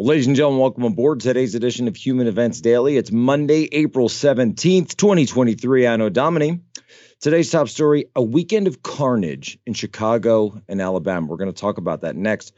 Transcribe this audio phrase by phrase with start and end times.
[0.00, 2.96] Well, ladies and gentlemen, welcome aboard today's edition of Human Events Daily.
[2.96, 5.84] It's Monday, April 17th, 2023.
[5.84, 6.60] Anno Domini.
[7.20, 11.26] Today's top story a weekend of carnage in Chicago and Alabama.
[11.26, 12.54] We're going to talk about that next.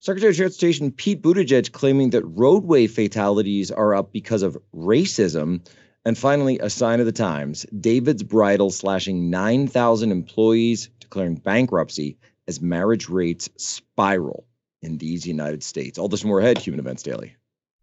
[0.00, 5.64] Secretary of Transportation Pete Buttigieg claiming that roadway fatalities are up because of racism.
[6.04, 12.18] And finally, a sign of the times David's Bridal slashing 9,000 employees, declaring bankruptcy
[12.48, 14.44] as marriage rates spiral
[14.82, 15.98] in these United States.
[15.98, 17.36] All this more ahead, Human Events Daily.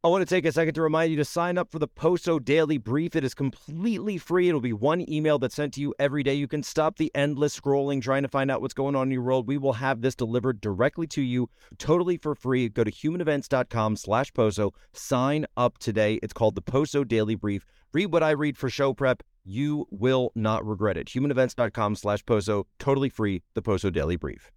[0.04, 2.38] I want to take a second to remind you to sign up for the Poso
[2.38, 3.16] Daily Brief.
[3.16, 4.48] It is completely free.
[4.48, 6.36] It'll be one email that's sent to you every day.
[6.36, 9.24] You can stop the endless scrolling trying to find out what's going on in your
[9.24, 9.48] world.
[9.48, 11.50] We will have this delivered directly to you
[11.80, 12.70] totally for free.
[12.70, 14.72] Go to humanevents.com slash Poso.
[14.94, 16.20] Sign up today.
[16.22, 17.66] It's called the Poso Daily Brief.
[17.92, 19.24] Read what I read for show prep.
[19.44, 21.08] You will not regret it.
[21.08, 22.68] Humanevents.com slash Poso.
[22.78, 23.42] Totally free.
[23.56, 24.52] The Poso Daily Brief.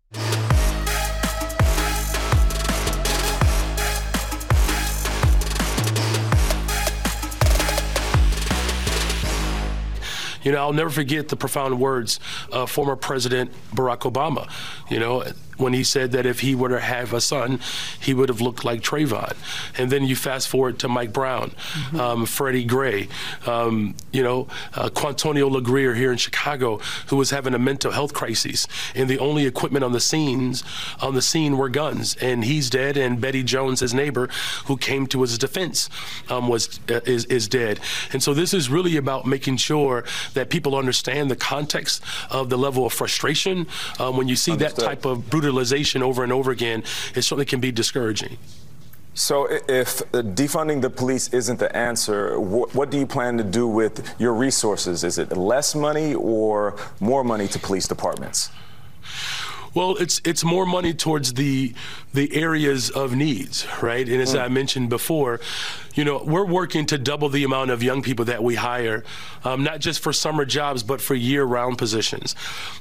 [10.43, 12.21] You know, I'll never forget the profound words
[12.53, 14.51] of former President Barack Obama.
[14.91, 15.25] You know,
[15.61, 17.61] when he said that if he were to have a son,
[18.01, 19.37] he would have looked like Trayvon.
[19.79, 22.01] And then you fast forward to Mike Brown, mm-hmm.
[22.01, 23.09] um, Freddie Gray,
[23.47, 28.15] um, you know, uh, Quintonio LeGrier here in Chicago, who was having a mental health
[28.15, 30.65] crisis, and the only equipment on the scenes
[31.01, 32.97] on the scene were guns, and he's dead.
[32.97, 34.29] And Betty Jones, his neighbor,
[34.67, 35.89] who came to his defense,
[36.29, 37.81] um, was uh, is is dead.
[38.13, 42.59] And so this is really about making sure that people understand the context of the
[42.59, 43.67] level of frustration
[43.99, 44.77] um, when you see Understood.
[44.77, 46.83] that type of brutal brutalization over and over again,
[47.15, 48.37] it certainly can be discouraging.
[49.15, 53.67] So, if defunding the police isn't the answer, what, what, do you plan to do
[53.67, 55.03] with your resources?
[55.03, 58.51] Is it less money or more money to police departments?
[59.75, 61.75] Well, it's it's more money towards the
[62.13, 64.09] the areas of needs, right?
[64.09, 64.43] And as mm.
[64.43, 65.41] I mentioned before,
[65.95, 69.05] you know, we're working to double the amount of young people that we hire,
[69.45, 72.35] um, not just for summer jobs, but for year-round positions.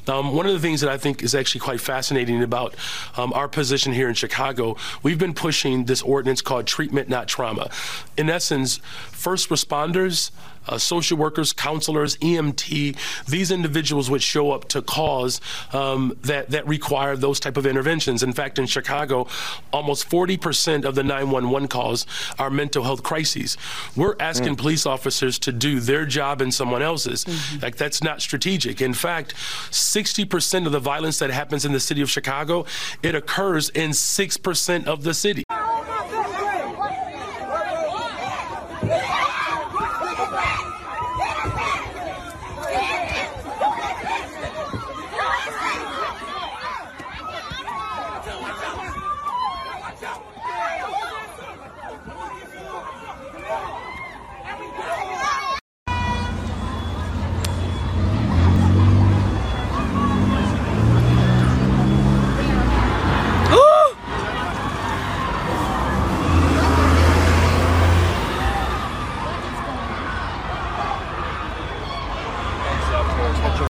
[0.08, 2.76] Um, one of the things that I think is actually quite fascinating about
[3.18, 7.70] um, our position here in Chicago, we've been pushing this ordinance called treatment, not trauma.
[8.18, 8.78] In essence,
[9.12, 10.32] first responders
[10.70, 15.42] uh, social workers, counselors, EMT, these individuals would show up to cause
[15.74, 18.22] um, that, that require those type of interventions.
[18.24, 19.28] In fact, in Chicago,
[19.74, 22.06] almost 40% of the 911 calls
[22.38, 23.58] are mental health crises.
[23.96, 24.58] We're asking mm.
[24.58, 27.26] police officers to do their job and someone else's.
[27.26, 27.60] Mm-hmm.
[27.62, 28.82] Like that's not strategic.
[28.82, 29.34] In fact,
[29.72, 32.66] 60% of the violence that happens in the city of Chicago,
[33.04, 35.44] it occurs in 6% of the city.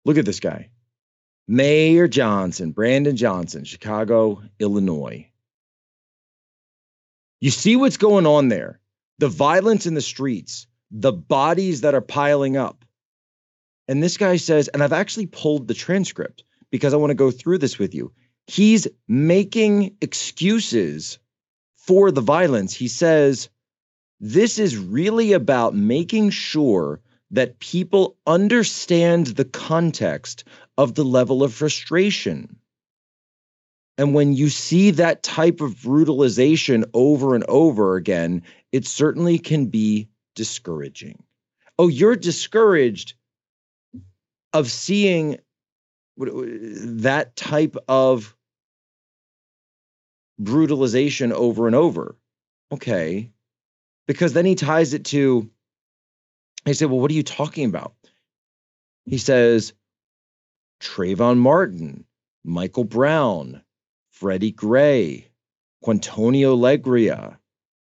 [0.05, 0.69] Look at this guy.
[1.47, 5.29] Mayor Johnson, Brandon Johnson, Chicago, Illinois.
[7.41, 8.79] You see what's going on there?
[9.19, 12.85] The violence in the streets, the bodies that are piling up.
[13.87, 17.31] And this guy says, and I've actually pulled the transcript because I want to go
[17.31, 18.13] through this with you.
[18.47, 21.19] He's making excuses
[21.75, 22.73] for the violence.
[22.73, 23.49] He says,
[24.19, 27.01] this is really about making sure
[27.33, 30.43] that people understand the context
[30.77, 32.55] of the level of frustration.
[33.97, 39.65] And when you see that type of brutalization over and over again, it certainly can
[39.65, 41.23] be discouraging.
[41.79, 43.15] Oh, you're discouraged
[44.53, 45.39] of seeing
[46.21, 48.35] uh, that type of
[50.37, 52.15] brutalization over and over.
[52.71, 53.31] Okay.
[54.07, 55.49] Because then he ties it to
[56.65, 57.93] I said, Well, what are you talking about?
[59.05, 59.73] He says,
[60.81, 62.05] Trayvon Martin,
[62.43, 63.63] Michael Brown,
[64.11, 65.29] Freddie Gray,
[65.83, 67.37] Quintonio Legria.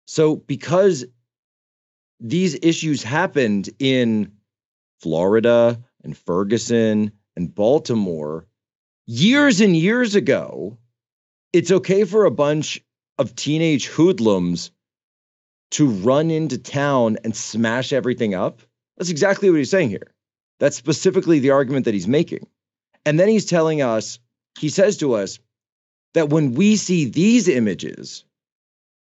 [0.06, 1.05] So, because
[2.20, 4.32] these issues happened in
[5.00, 8.46] Florida and Ferguson and Baltimore
[9.06, 10.78] years and years ago,
[11.52, 12.84] it's okay for a bunch
[13.19, 14.70] of teenage hoodlums
[15.72, 18.61] to run into town and smash everything up.
[18.96, 20.12] That's exactly what he's saying here.
[20.58, 22.46] That's specifically the argument that he's making.
[23.06, 24.19] And then he's telling us,
[24.58, 25.38] he says to us
[26.14, 28.25] that when we see these images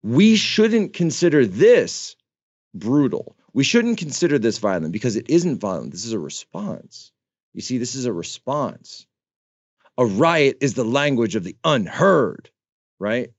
[0.04, 2.16] we shouldn't consider this
[2.74, 3.36] brutal.
[3.54, 5.92] We shouldn't consider this violent because it isn't violent.
[5.92, 7.12] This is a response.
[7.54, 9.06] You see, this is a response.
[9.98, 12.50] A riot is the language of the unheard,
[13.00, 13.32] right?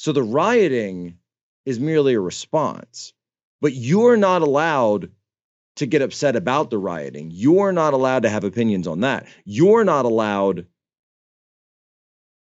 [0.00, 1.18] So the rioting
[1.66, 3.12] is merely a response,
[3.60, 5.10] but you're not allowed
[5.76, 7.30] to get upset about the rioting.
[7.30, 9.26] You're not allowed to have opinions on that.
[9.44, 10.64] You're not allowed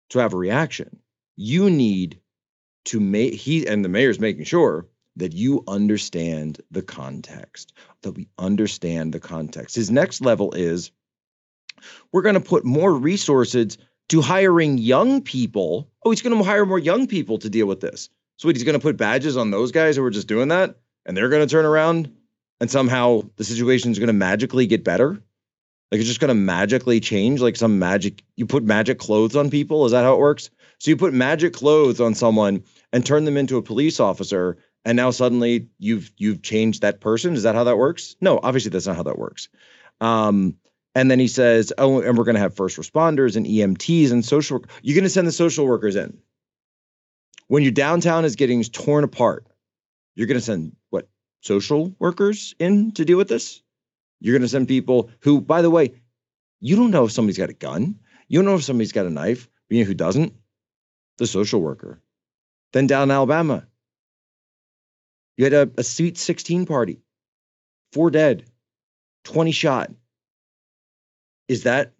[0.09, 0.97] to have a reaction.
[1.35, 2.19] You need
[2.85, 4.87] to make he and the mayor's making sure
[5.17, 9.75] that you understand the context, that we understand the context.
[9.75, 10.89] His next level is
[12.11, 13.77] we're going to put more resources
[14.09, 15.89] to hiring young people.
[16.03, 18.09] Oh, he's going to hire more young people to deal with this.
[18.37, 20.75] So he's going to put badges on those guys who are just doing that,
[21.05, 22.11] and they're going to turn around
[22.59, 25.21] and somehow the situation is going to magically get better.
[25.91, 28.23] Like it's just going to magically change, like some magic.
[28.35, 29.85] You put magic clothes on people.
[29.85, 30.49] Is that how it works?
[30.79, 34.95] So you put magic clothes on someone and turn them into a police officer, and
[34.95, 37.35] now suddenly you've you've changed that person.
[37.35, 38.15] Is that how that works?
[38.19, 39.47] No, obviously that's not how that works.
[40.01, 40.57] Um,
[40.95, 44.25] and then he says, "Oh, and we're going to have first responders and EMTs and
[44.25, 44.63] social.
[44.81, 46.17] You're going to send the social workers in
[47.47, 49.45] when your downtown is getting torn apart.
[50.15, 51.07] You're going to send what
[51.41, 53.61] social workers in to deal with this.
[54.19, 55.93] You're going to send people who, by the way,
[56.59, 57.99] you don't know if somebody's got a gun.
[58.27, 59.49] You don't know if somebody's got a knife.
[59.67, 60.33] But you know who doesn't?
[61.17, 62.01] The social worker.
[62.73, 63.67] Then down in Alabama,
[65.37, 67.01] you had a, a Sweet 16 party,
[67.91, 68.45] four dead,
[69.25, 69.91] 20 shot.
[71.47, 71.93] Is that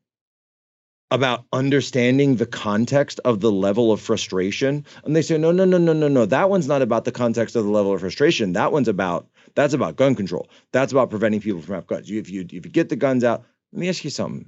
[1.11, 4.85] about understanding the context of the level of frustration?
[5.03, 6.25] And they say, no, no, no, no, no, no.
[6.25, 8.53] That one's not about the context of the level of frustration.
[8.53, 10.49] That one's about that's about gun control.
[10.71, 12.11] That's about preventing people from having guns.
[12.11, 14.47] If you if you get the guns out, let me ask you something.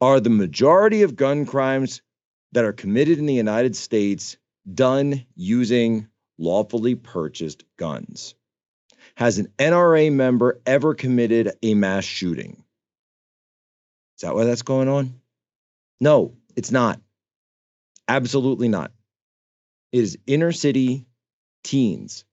[0.00, 2.02] Are the majority of gun crimes
[2.52, 4.36] that are committed in the United States
[4.72, 6.08] done using
[6.38, 8.34] lawfully purchased guns?
[9.14, 12.61] Has an NRA member ever committed a mass shooting?
[14.22, 15.20] Is that why that's going on?
[16.00, 17.00] No, it's not.
[18.06, 18.92] Absolutely not.
[19.90, 21.06] It is inner city
[21.64, 22.24] teens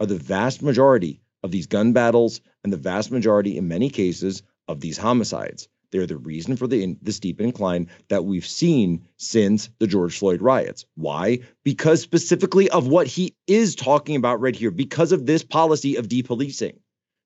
[0.00, 4.42] are the vast majority of these gun battles and the vast majority, in many cases,
[4.66, 5.68] of these homicides.
[5.92, 10.42] They're the reason for the, the steep incline that we've seen since the George Floyd
[10.42, 10.84] riots.
[10.96, 11.38] Why?
[11.62, 16.08] Because specifically of what he is talking about right here, because of this policy of
[16.08, 16.80] depolicing.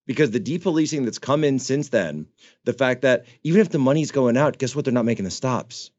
[0.07, 2.27] Because the depolicing that's come in since then,
[2.65, 4.85] the fact that even if the money's going out, guess what?
[4.85, 5.91] They're not making the stops.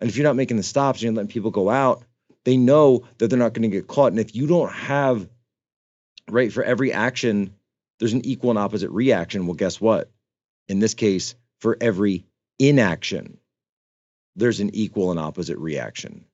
[0.00, 2.02] And if you're not making the stops, you're letting people go out,
[2.44, 4.12] they know that they're not going to get caught.
[4.12, 5.28] And if you don't have,
[6.28, 7.54] right, for every action,
[7.98, 9.46] there's an equal and opposite reaction.
[9.46, 10.10] Well, guess what?
[10.66, 12.26] In this case, for every
[12.58, 13.38] inaction,
[14.34, 16.24] there's an equal and opposite reaction.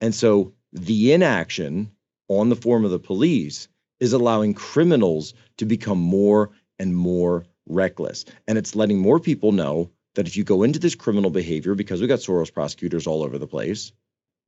[0.00, 1.90] And so the inaction
[2.28, 3.68] on the form of the police
[4.00, 8.24] is allowing criminals to become more and more reckless.
[8.46, 12.00] And it's letting more people know that if you go into this criminal behavior, because
[12.00, 13.92] we've got Soros prosecutors all over the place,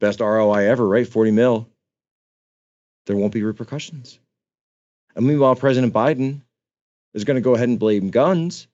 [0.01, 1.07] best ROI ever, right?
[1.07, 1.69] 40 mil,
[3.07, 4.19] there won't be repercussions.
[5.15, 6.43] And meanwhile, President Biden
[7.15, 8.69] is going to go ahead and blame guns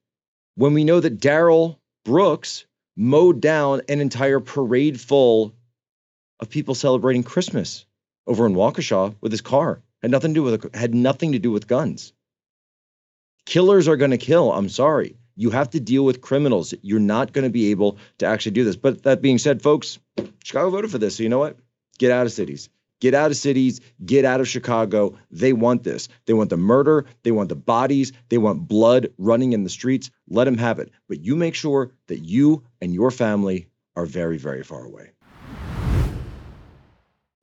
[0.55, 5.55] when we know that Darrell Brooks mowed down an entire parade full
[6.41, 7.87] of people celebrating Christmas
[8.27, 9.83] over in Waukesha with his car.
[10.07, 12.13] Had nothing to do with had nothing to do with guns.
[13.45, 14.53] Killers are going to kill.
[14.53, 15.17] I'm sorry.
[15.35, 16.73] You have to deal with criminals.
[16.81, 18.77] You're not going to be able to actually do this.
[18.77, 19.99] But that being said, folks,
[20.45, 21.17] Chicago voted for this.
[21.17, 21.59] So you know what?
[21.99, 22.69] Get out of cities.
[23.01, 25.19] Get out of cities, get out of Chicago.
[25.33, 26.09] They want this.
[26.27, 30.13] They want the murder, they want the bodies, they want blood running in the streets.
[30.29, 30.93] Let them have it.
[31.09, 35.11] But you make sure that you and your family are very, very far away.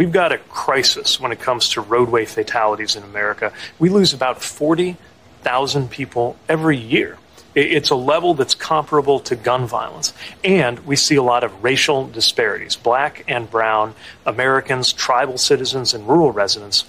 [0.04, 3.54] We've got a crisis when it comes to roadway fatalities in America.
[3.80, 7.18] We lose about 40,000 people every year.
[7.56, 10.14] It's a level that's comparable to gun violence.
[10.44, 12.76] And we see a lot of racial disparities.
[12.76, 13.96] Black and brown
[14.26, 16.84] Americans, tribal citizens, and rural residents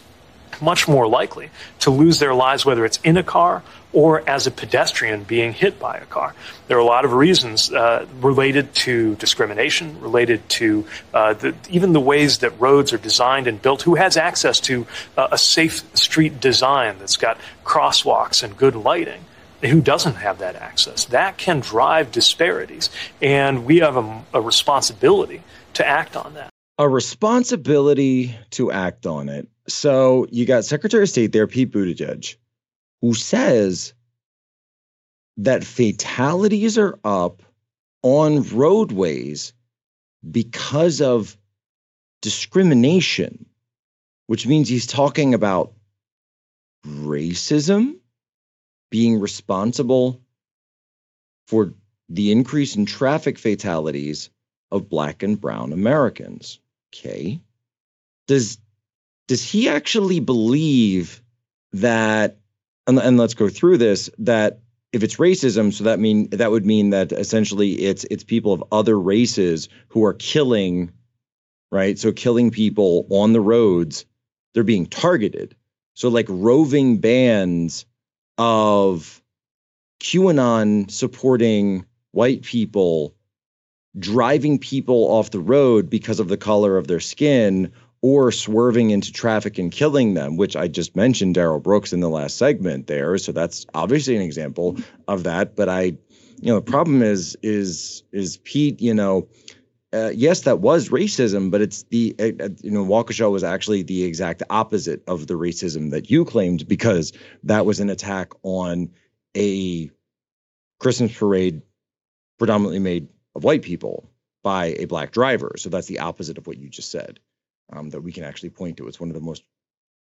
[0.60, 3.62] much more likely to lose their lives, whether it's in a car
[3.94, 6.34] or as a pedestrian being hit by a car.
[6.66, 10.84] There are a lot of reasons uh, related to discrimination, related to
[11.14, 13.82] uh, the, even the ways that roads are designed and built.
[13.82, 14.86] Who has access to
[15.16, 19.24] uh, a safe street design that's got crosswalks and good lighting?
[19.62, 21.06] who doesn't have that access.
[21.06, 22.90] That can drive disparities.
[23.22, 25.42] And we have a, a responsibility
[25.74, 26.50] to act on that.
[26.78, 29.48] A responsibility to act on it.
[29.68, 32.36] So you got Secretary of State there, Pete Buttigieg,
[33.04, 33.92] who says
[35.36, 37.42] that fatalities are up
[38.02, 39.52] on roadways
[40.30, 41.36] because of
[42.22, 43.44] discrimination,
[44.26, 45.74] which means he's talking about
[46.86, 47.96] racism
[48.90, 50.22] being responsible
[51.46, 51.74] for
[52.08, 54.30] the increase in traffic fatalities
[54.70, 56.58] of black and brown Americans.
[56.88, 57.38] Okay.
[58.28, 58.56] Does
[59.28, 61.22] does he actually believe
[61.74, 62.38] that
[62.86, 64.60] and, and let's go through this that
[64.92, 68.64] if it's racism so that mean that would mean that essentially it's it's people of
[68.70, 70.92] other races who are killing
[71.74, 71.98] right?
[71.98, 74.06] So killing people on the roads
[74.54, 75.56] they're being targeted.
[75.94, 77.84] So like roving bands
[78.38, 79.20] of
[80.00, 83.16] qanon supporting white people
[83.98, 87.72] driving people off the road because of the color of their skin
[88.04, 92.10] or swerving into traffic and killing them, which I just mentioned Darrell Brooks in the
[92.10, 93.16] last segment there.
[93.16, 94.76] So that's obviously an example
[95.08, 95.56] of that.
[95.56, 99.26] But I, you know, the problem is is is Pete, you know,
[99.94, 103.82] uh, yes, that was racism, but it's the uh, uh you know Waukesha was actually
[103.82, 108.90] the exact opposite of the racism that you claimed because that was an attack on
[109.34, 109.90] a
[110.78, 111.62] Christmas parade
[112.38, 114.10] predominantly made of white people
[114.42, 115.52] by a black driver.
[115.56, 117.18] So that's the opposite of what you just said
[117.72, 118.88] um, that we can actually point to.
[118.88, 119.42] It's one of the most,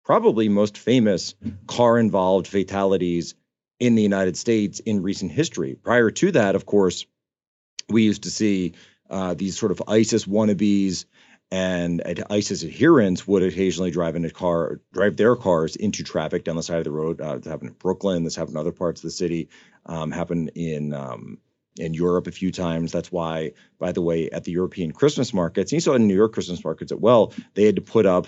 [0.03, 1.35] probably most famous
[1.67, 3.35] car involved fatalities
[3.79, 5.75] in the United States in recent history.
[5.75, 7.05] Prior to that, of course,
[7.89, 8.73] we used to see
[9.09, 11.05] uh, these sort of ISIS wannabes
[11.51, 16.55] and ISIS adherents would occasionally drive in a car, drive their cars into traffic down
[16.55, 17.21] the side of the road.
[17.21, 18.23] Uh, this happened in Brooklyn.
[18.23, 19.49] This happened in other parts of the city.
[19.85, 21.37] Um, happened in um,
[21.77, 22.91] in Europe a few times.
[22.91, 26.15] That's why, by the way, at the European Christmas markets, and you saw in New
[26.15, 28.27] York Christmas markets as well, they had to put up,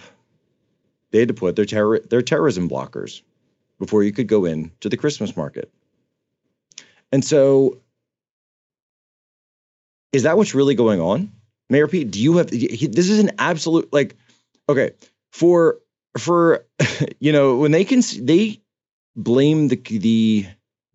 [1.12, 3.22] they had to put their terror their terrorism blockers
[3.80, 5.72] before you could go in to the Christmas market.
[7.12, 7.80] And so,
[10.12, 11.32] is that what's really going on,
[11.70, 12.12] Mayor Pete?
[12.12, 14.16] Do you have this is an absolute like,
[14.68, 14.92] okay,
[15.32, 15.80] for
[16.18, 16.66] for
[17.20, 18.62] you know when they can they
[19.16, 20.48] blame the the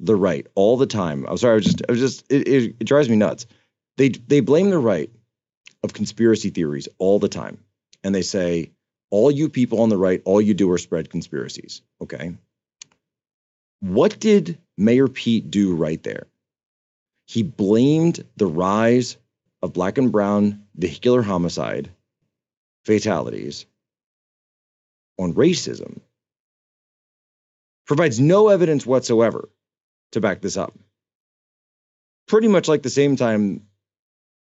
[0.03, 1.25] the right all the time.
[1.27, 3.47] I'm sorry, I was just, I was just, it, it, it drives me nuts.
[3.97, 5.11] They they blame the right
[5.83, 7.59] of conspiracy theories all the time,
[8.03, 8.73] and they say
[9.11, 11.83] all you people on the right, all you do are spread conspiracies.
[12.01, 12.35] Okay.
[13.81, 16.27] What did Mayor Pete do right there?
[17.27, 19.17] He blamed the rise
[19.61, 21.91] of black and brown vehicular homicide
[22.85, 23.67] fatalities
[25.19, 26.01] on racism.
[27.87, 29.49] Provides no evidence whatsoever
[30.13, 30.79] to back this up.
[32.29, 33.67] Pretty much like the same time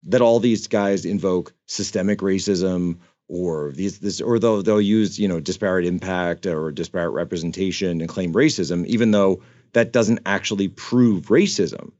[0.05, 2.99] that all these guys invoke systemic racism
[3.29, 8.09] or these this or they'll they'll use you know disparate impact or disparate representation and
[8.09, 11.93] claim racism even though that doesn't actually prove racism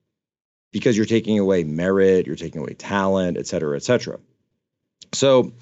[0.73, 4.19] because you're taking away merit you're taking away talent et cetera et cetera
[5.13, 5.53] so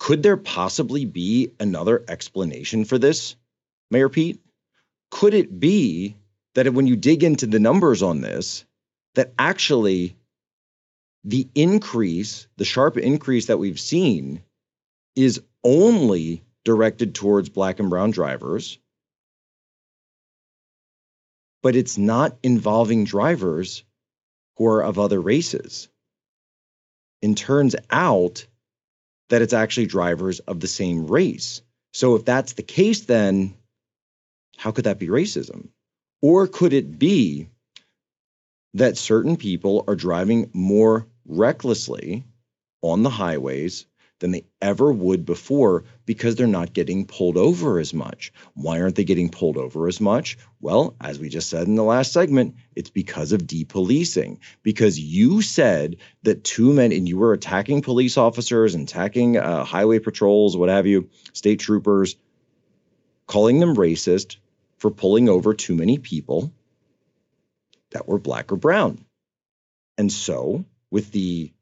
[0.00, 3.36] could there possibly be another explanation for this
[3.92, 4.40] mayor pete
[5.10, 6.16] could it be
[6.54, 8.64] that when you dig into the numbers on this,
[9.14, 10.16] that actually
[11.24, 14.42] the increase, the sharp increase that we've seen,
[15.14, 18.78] is only directed towards black and brown drivers,
[21.62, 23.84] but it's not involving drivers
[24.56, 25.88] who are of other races.
[27.22, 28.46] And turns out
[29.28, 31.62] that it's actually drivers of the same race.
[31.92, 33.54] So if that's the case, then
[34.56, 35.68] how could that be racism?
[36.22, 37.48] Or could it be
[38.74, 42.24] that certain people are driving more recklessly
[42.80, 43.86] on the highways
[44.22, 48.32] than they ever would before because they're not getting pulled over as much.
[48.54, 50.38] Why aren't they getting pulled over as much?
[50.60, 54.38] Well, as we just said in the last segment, it's because of depolicing.
[54.62, 59.64] Because you said that two men, and you were attacking police officers and attacking uh,
[59.64, 62.14] highway patrols, what have you, state troopers,
[63.26, 64.36] calling them racist,
[64.82, 66.52] for pulling over too many people
[67.92, 69.04] that were black or brown.
[69.96, 71.52] And so, with the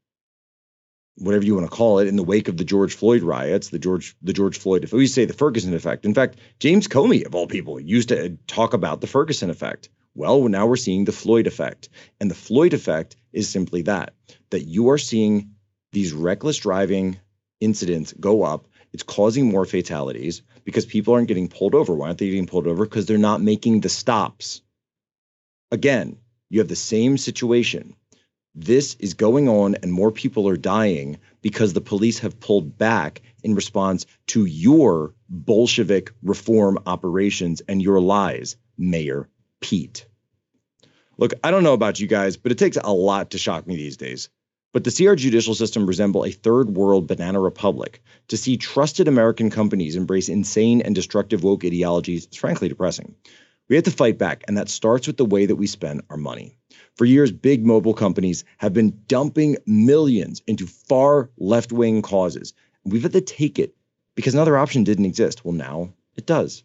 [1.19, 3.79] whatever you want to call it, in the wake of the George Floyd riots, the
[3.79, 6.07] George the George Floyd, if we say the Ferguson effect.
[6.07, 9.91] In fact, James Comey, of all people, used to talk about the Ferguson effect.
[10.15, 11.91] Well, now we're seeing the Floyd effect.
[12.21, 14.15] And the Floyd effect is simply that
[14.49, 15.57] that you are seeing
[15.93, 17.21] these reckless driving
[17.61, 21.93] incidents go up it's causing more fatalities because people aren't getting pulled over.
[21.93, 22.85] Why aren't they getting pulled over?
[22.85, 24.62] Because they're not making the stops.
[25.73, 26.17] Again,
[26.49, 27.97] you have the same situation.
[28.55, 33.21] This is going on, and more people are dying because the police have pulled back
[33.43, 39.29] in response to your Bolshevik reform operations and your lies, Mayor
[39.61, 40.07] Pete.
[41.19, 43.77] Look, I don't know about you guys, but it takes a lot to shock me
[43.77, 44.29] these days.
[44.73, 49.50] But see our judicial system resemble a third world banana republic, to see trusted American
[49.50, 53.17] companies embrace insane and destructive woke ideologies is frankly depressing.
[53.69, 56.17] We have to fight back, and that starts with the way that we spend our
[56.17, 56.57] money.
[56.97, 62.53] For years, big mobile companies have been dumping millions into far left wing causes.
[62.85, 63.75] We've had to take it
[64.15, 65.45] because another option didn't exist.
[65.45, 66.62] Well, now it does.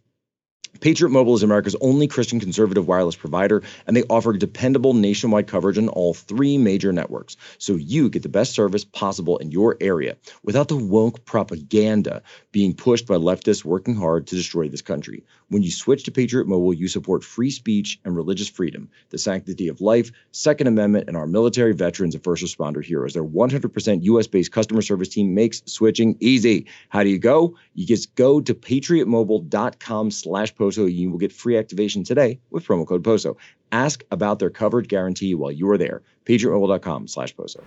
[0.82, 5.78] Patriot Mobile is America's only Christian conservative wireless provider, and they offer dependable nationwide coverage
[5.78, 7.38] on all three major networks.
[7.58, 12.74] So you get the best service possible in your area without the woke propaganda being
[12.74, 15.24] pushed by leftists working hard to destroy this country.
[15.50, 19.68] When you switch to Patriot Mobile, you support free speech and religious freedom, the sanctity
[19.68, 23.14] of life, Second Amendment, and our military veterans and first responder heroes.
[23.14, 26.66] Their 100% US based customer service team makes switching easy.
[26.90, 27.56] How do you go?
[27.76, 30.92] You just go to patriotmobile.com slash POSO.
[30.92, 33.38] You will get free activation today with promo code POSO.
[33.72, 36.02] Ask about their coverage guarantee while you are there.
[36.26, 37.64] patriotmobile.com slash POSO.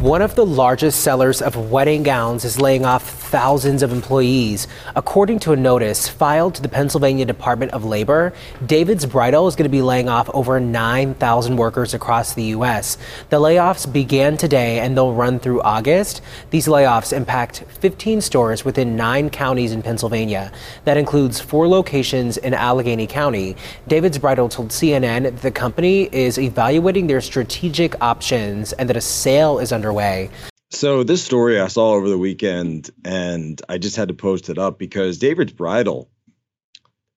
[0.00, 4.68] One of the largest sellers of wedding gowns is laying off thousands of employees.
[4.94, 8.32] According to a notice filed to the Pennsylvania Department of Labor,
[8.64, 12.96] David's Bridal is going to be laying off over 9,000 workers across the U.S.
[13.30, 16.22] The layoffs began today and they'll run through August.
[16.50, 20.52] These layoffs impact 15 stores within nine counties in Pennsylvania.
[20.84, 23.56] That includes four locations in Allegheny County.
[23.88, 29.00] David's Bridal told CNN that the company is evaluating their strategic options and that a
[29.00, 30.53] sale is underway underway.
[30.74, 34.58] So this story I saw over the weekend, and I just had to post it
[34.58, 36.10] up because David's Bridal.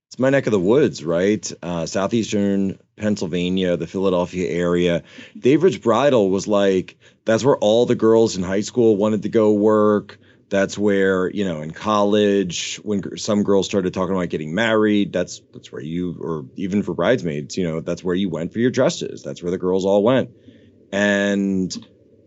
[0.09, 1.51] It's my neck of the woods, right?
[1.63, 5.03] Uh, southeastern Pennsylvania, the Philadelphia area.
[5.37, 9.51] David's Bridal was like that's where all the girls in high school wanted to go
[9.51, 10.19] work.
[10.49, 15.11] That's where you know in college when some girls started talking about getting married.
[15.11, 18.59] That's that's where you or even for bridesmaids, you know, that's where you went for
[18.59, 19.23] your dresses.
[19.23, 20.29] That's where the girls all went,
[20.91, 21.75] and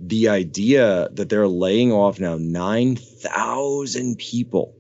[0.01, 4.75] the idea that they're laying off now 9,000 people.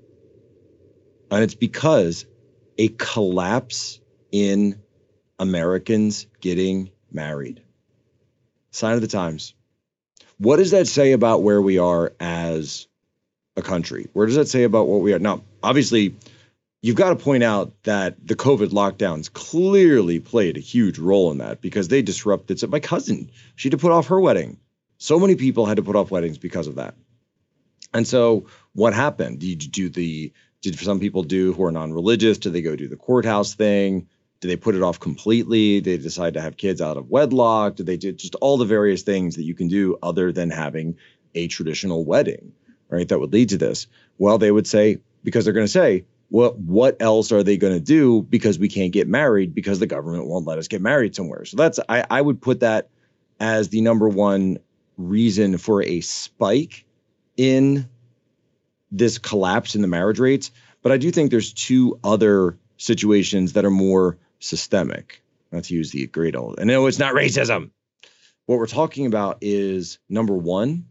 [1.30, 2.26] And it's because
[2.78, 4.00] a collapse
[4.32, 4.80] in
[5.38, 7.62] Americans getting married.
[8.70, 9.54] Sign of the times.
[10.38, 12.86] What does that say about where we are as
[13.56, 14.08] a country?
[14.14, 15.18] Where does that say about what we are?
[15.18, 16.14] Now, obviously,
[16.80, 21.38] you've got to point out that the COVID lockdowns clearly played a huge role in
[21.38, 22.58] that because they disrupted.
[22.58, 24.56] So my cousin, she had to put off her wedding
[25.00, 26.94] so many people had to put off weddings because of that.
[27.94, 29.40] And so what happened?
[29.40, 32.36] Did you do the did some people do who are non-religious?
[32.36, 34.06] Did they go do the courthouse thing?
[34.40, 35.80] Did they put it off completely?
[35.80, 37.76] Did they decide to have kids out of wedlock?
[37.76, 40.96] Did they do just all the various things that you can do other than having
[41.34, 42.52] a traditional wedding,
[42.90, 43.08] right?
[43.08, 43.86] That would lead to this.
[44.18, 47.72] Well, they would say, because they're going to say, what what else are they going
[47.72, 51.16] to do because we can't get married because the government won't let us get married
[51.16, 51.46] somewhere.
[51.46, 52.90] So that's I, I would put that
[53.40, 54.58] as the number one
[55.08, 56.84] reason for a spike
[57.36, 57.88] in
[58.90, 60.50] this collapse in the marriage rates.
[60.82, 65.22] But I do think there's two other situations that are more systemic.
[65.52, 67.70] Not to use the great old, and no, it's not racism.
[68.46, 70.86] What we're talking about is number one,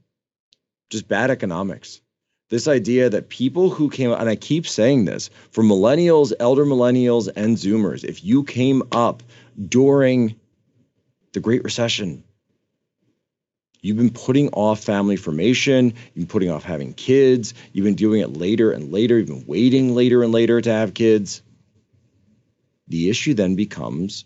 [0.89, 2.01] just bad economics.
[2.49, 7.29] This idea that people who came, and I keep saying this for millennials, elder millennials,
[7.35, 9.23] and Zoomers, if you came up
[9.67, 10.35] during
[11.33, 12.23] the Great Recession,
[13.81, 15.85] You've been putting off family formation.
[15.85, 17.53] You've been putting off having kids.
[17.71, 19.17] You've been doing it later and later.
[19.17, 21.41] You've been waiting later and later to have kids.
[22.87, 24.25] The issue then becomes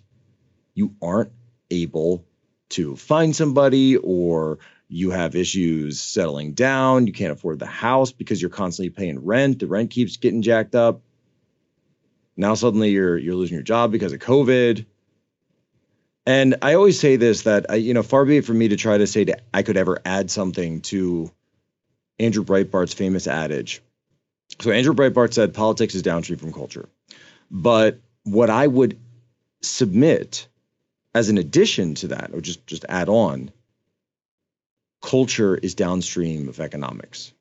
[0.74, 1.32] you aren't
[1.70, 2.26] able
[2.70, 7.08] to find somebody or you have issues settling down.
[7.08, 9.60] You can't afford the house because you're constantly paying rent.
[9.60, 11.02] The rent keeps getting jacked up.
[12.36, 14.86] Now suddenly you're you're losing your job because of COVID.
[16.26, 18.78] And I always say this that I, you know, far be it from me to
[18.78, 21.32] try to say that I could ever add something to
[22.20, 23.82] Andrew Breitbart's famous adage.
[24.62, 26.88] So Andrew Breitbart said politics is downstream from culture.
[27.52, 29.00] But what I would
[29.62, 30.48] submit
[31.14, 33.52] as an addition to that, or just just add on,
[35.02, 37.34] culture is downstream of economics.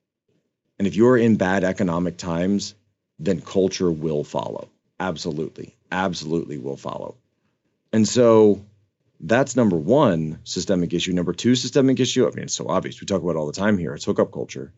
[0.79, 2.75] And if you're in bad economic times,
[3.19, 4.69] then culture will follow.
[4.99, 5.77] Absolutely.
[5.91, 7.17] Absolutely will follow.
[7.93, 8.65] And so
[9.23, 11.13] that's number one systemic issue.
[11.13, 13.01] Number two systemic issue, I mean, it's so obvious.
[13.01, 13.95] We talk about all the time here.
[13.95, 14.73] It's hookup culture.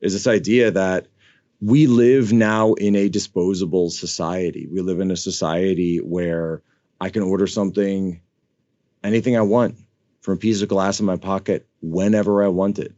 [0.00, 1.06] Is this idea that
[1.60, 4.66] we live now in a disposable society.
[4.66, 6.60] We live in a society where
[7.00, 8.20] I can order something,
[9.04, 9.76] anything I want,
[10.22, 12.92] from a piece of glass in my pocket whenever I want it.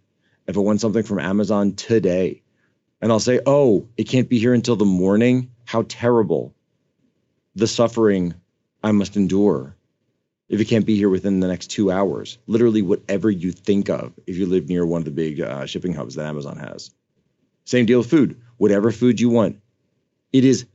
[0.46, 2.42] If I want something from Amazon today,
[3.02, 5.50] and I'll say, oh, it can't be here until the morning.
[5.66, 6.54] How terrible.
[7.54, 8.34] The suffering
[8.82, 9.76] I must endure
[10.54, 12.38] if it can't be here within the next two hours.
[12.46, 15.92] Literally, whatever you think of if you live near one of the big uh, shipping
[15.92, 16.92] hubs that Amazon has.
[17.64, 18.40] Same deal with food.
[18.56, 19.60] Whatever food you want,
[20.32, 20.66] it is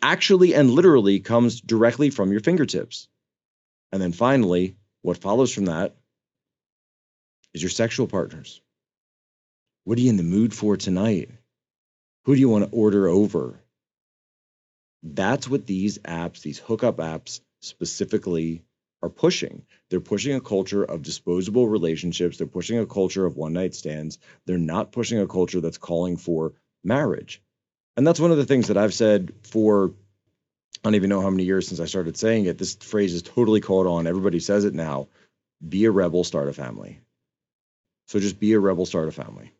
[0.00, 3.08] actually and literally comes directly from your fingertips.
[3.92, 5.94] And then finally, what follows from that
[7.52, 8.62] is your sexual partners.
[9.84, 11.30] What are you in the mood for tonight?
[12.24, 13.60] Who do you want to order over?
[15.02, 18.62] That's what these apps, these hookup apps specifically
[19.06, 19.62] are pushing.
[19.88, 22.36] They're pushing a culture of disposable relationships.
[22.36, 24.18] They're pushing a culture of one night stands.
[24.44, 26.52] They're not pushing a culture that's calling for
[26.84, 27.42] marriage.
[27.96, 29.92] And that's one of the things that I've said for
[30.84, 32.58] I don't even know how many years since I started saying it.
[32.58, 34.06] This phrase is totally caught on.
[34.06, 35.08] Everybody says it now.
[35.66, 37.00] Be a rebel, start a family.
[38.06, 39.52] So just be a rebel, start a family.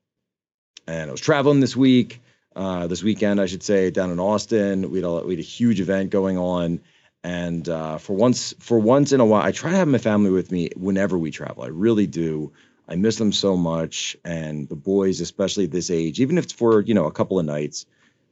[0.87, 2.21] And I was traveling this week,
[2.55, 4.91] uh, this weekend, I should say, down in Austin.
[4.91, 6.81] We had a, we had a huge event going on.
[7.27, 10.31] And uh, for once, for once in a while, I try to have my family
[10.31, 11.65] with me whenever we travel.
[11.65, 12.53] I really do.
[12.89, 16.83] I miss them so much, and the boys, especially this age, even if it's for
[16.83, 17.85] you know a couple of nights,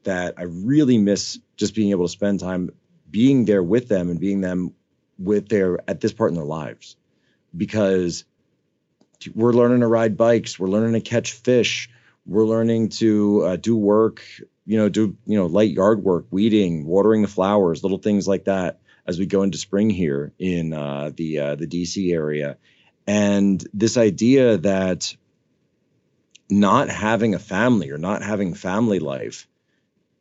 [0.04, 2.70] that I really miss just being able to spend time
[3.10, 4.72] being there with them and being them
[5.18, 6.94] with their at this part in their lives,
[7.56, 8.24] because
[9.34, 11.90] we're learning to ride bikes, we're learning to catch fish,
[12.26, 14.22] we're learning to uh, do work,
[14.66, 18.44] you know, do you know light yard work, weeding, watering the flowers, little things like
[18.44, 22.56] that as we go into spring here in uh, the uh, the DC area,
[23.06, 25.16] and this idea that
[26.50, 29.48] not having a family or not having family life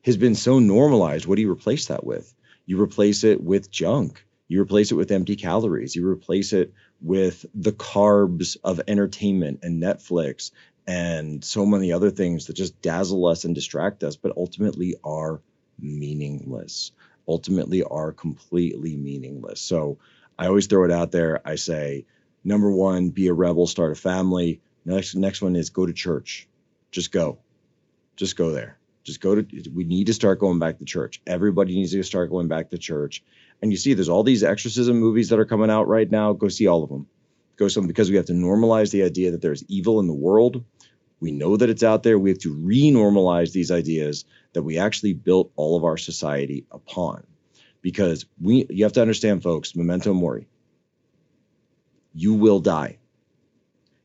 [0.04, 1.26] has been so normalized.
[1.26, 2.34] What do you replace that with?
[2.66, 4.26] You replace it with junk.
[4.48, 5.96] You replace it with empty calories.
[5.96, 10.52] You replace it with the carbs of entertainment and Netflix
[10.86, 15.42] and so many other things that just dazzle us and distract us, but ultimately are
[15.80, 16.92] meaningless
[17.28, 19.62] ultimately are completely meaningless.
[19.62, 19.98] So
[20.38, 21.42] I always throw it out there.
[21.46, 22.06] I say,
[22.44, 24.62] number one, be a rebel, start a family.
[24.86, 26.48] Next, next one is go to church.
[26.92, 27.40] Just go.
[28.16, 28.78] Just go there.
[29.04, 31.22] Just go to, we need to start going back to church.
[31.28, 33.24] Everybody needs to start going back to church.
[33.62, 36.34] And you see, there's all these exorcism movies that are coming out right now.
[36.34, 37.08] Go see all of them.
[37.56, 40.64] Go some because we have to normalize the idea that there's evil in the world.
[41.24, 42.20] We know that it's out there.
[42.20, 47.24] We have to re-normalize these ideas that we actually built all of our society upon.
[47.82, 50.50] Because we you have to understand, folks, memento mori.
[52.14, 52.98] You will die.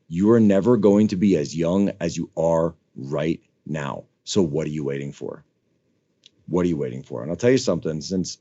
[0.07, 4.05] You are never going to be as young as you are right now.
[4.23, 5.43] So what are you waiting for?
[6.47, 7.21] What are you waiting for?
[7.21, 8.37] And I'll tell you something, since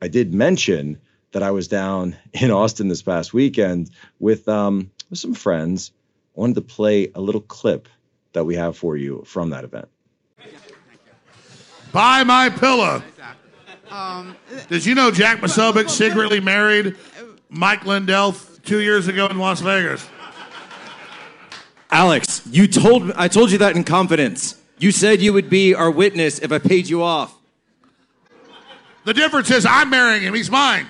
[0.00, 1.00] I did mention
[1.32, 5.90] that I was down in Austin this past weekend with um, with some friends.
[6.36, 7.88] I wanted to play a little clip
[8.32, 9.88] that we have for you from that event.
[11.92, 13.02] Buy my pillow.
[13.90, 14.36] Um,
[14.68, 16.96] Did you know Jack Posobiec secretly married
[17.50, 20.08] Mike Lindell two years ago in Las Vegas?
[21.90, 24.58] Alex, you told I told you that in confidence.
[24.78, 27.36] You said you would be our witness if I paid you off.
[29.04, 30.32] The difference is I'm marrying him.
[30.32, 30.86] He's mine.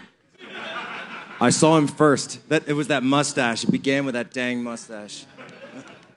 [1.40, 2.48] I saw him first.
[2.48, 3.64] That it was that mustache.
[3.64, 5.26] It began with that dang mustache.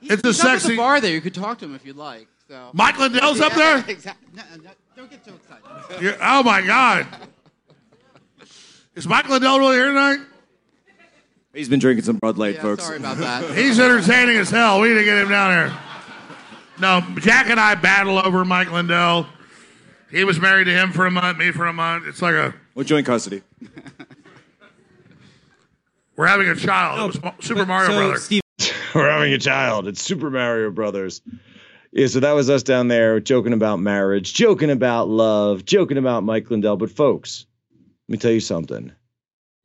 [0.10, 0.70] It's a He's up sexy.
[0.70, 1.12] the bar there.
[1.12, 2.28] You could talk to him if you'd like.
[2.48, 2.70] So.
[2.74, 3.84] Mike Lindell's up there?
[3.88, 4.28] Exactly.
[4.36, 6.02] No, no, don't get too excited.
[6.02, 7.08] You're- oh my God.
[8.96, 10.20] Is Mike Lindell really here tonight?
[11.54, 12.84] He's been drinking some Bud Light, Yeah, folks.
[12.84, 13.50] sorry about that.
[13.58, 14.80] He's entertaining as hell.
[14.82, 15.78] We need to get him down here.
[16.80, 19.28] No, Jack and I battle over Mike Lindell.
[20.12, 22.06] He was married to him for a month, me for a month.
[22.08, 23.42] It's like a With joint custody.
[26.16, 27.00] we're having a child.
[27.00, 28.24] it was Mo- Super Mario so, Brothers.
[28.24, 28.42] Steve,
[28.96, 29.90] We're having a child.
[29.90, 31.22] It's Super Mario Brothers.
[31.92, 36.24] Yeah, so that was us down there joking about marriage, joking about love, joking about
[36.24, 36.78] Mike Lindell.
[36.78, 37.46] But folks,
[38.08, 38.94] let me tell you something.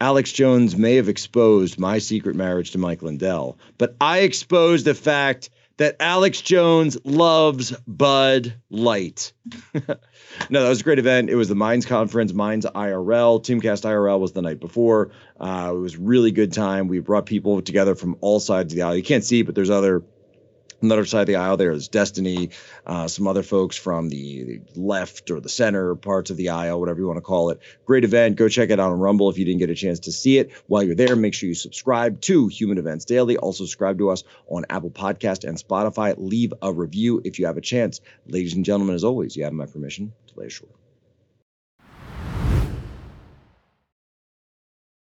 [0.00, 4.94] Alex Jones may have exposed my secret marriage to Mike Lindell, but I exposed the
[4.94, 9.32] fact that Alex Jones loves Bud Light.
[9.74, 11.30] no, that was a great event.
[11.30, 13.42] It was the Minds Conference, Minds IRL.
[13.42, 15.10] Timcast IRL was the night before.
[15.40, 16.86] Uh, it was really good time.
[16.86, 18.94] We brought people together from all sides of the aisle.
[18.94, 20.02] You can't see, but there's other
[20.82, 22.50] on the other side of the aisle there's destiny
[22.86, 27.00] uh, some other folks from the left or the center parts of the aisle whatever
[27.00, 27.60] you want to call it.
[27.84, 30.12] Great event go check it out on rumble if you didn't get a chance to
[30.12, 30.52] see it.
[30.66, 33.36] While you're there make sure you subscribe to human events daily.
[33.36, 36.14] Also subscribe to us on apple podcast and spotify.
[36.16, 38.00] Leave a review if you have a chance.
[38.26, 40.79] Ladies and gentlemen as always you have my permission to lay ashore